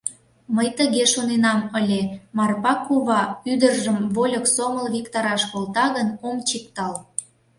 Мый 0.55 0.67
тыге 0.77 1.03
шоненам 1.13 1.59
ыле: 1.79 2.01
Марпа 2.37 2.73
кува 2.85 3.21
ӱдыржым 3.51 3.97
вольык 4.15 4.45
сомыл 4.55 4.85
виктараш 4.95 5.43
колта 5.51 5.85
гын, 5.95 6.07
ом 6.27 6.37
чиктал. 6.47 6.93